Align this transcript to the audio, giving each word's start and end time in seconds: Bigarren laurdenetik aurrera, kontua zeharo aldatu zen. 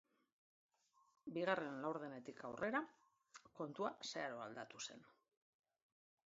Bigarren 1.35 1.77
laurdenetik 1.83 2.41
aurrera, 2.49 2.83
kontua 3.61 3.95
zeharo 4.11 4.43
aldatu 4.49 4.85
zen. 4.89 5.09